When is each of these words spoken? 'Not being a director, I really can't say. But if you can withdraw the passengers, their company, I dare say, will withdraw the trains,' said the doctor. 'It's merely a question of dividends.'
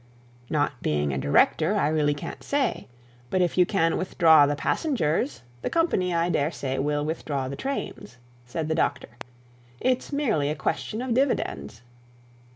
'Not 0.49 0.81
being 0.81 1.13
a 1.13 1.17
director, 1.19 1.75
I 1.75 1.87
really 1.87 2.15
can't 2.15 2.43
say. 2.43 2.87
But 3.29 3.39
if 3.43 3.55
you 3.55 3.67
can 3.67 3.97
withdraw 3.97 4.47
the 4.47 4.55
passengers, 4.55 5.43
their 5.61 5.69
company, 5.69 6.11
I 6.11 6.27
dare 6.27 6.49
say, 6.49 6.79
will 6.79 7.05
withdraw 7.05 7.47
the 7.47 7.55
trains,' 7.55 8.17
said 8.43 8.67
the 8.67 8.73
doctor. 8.73 9.09
'It's 9.79 10.11
merely 10.11 10.49
a 10.49 10.55
question 10.55 11.03
of 11.03 11.13
dividends.' 11.13 11.83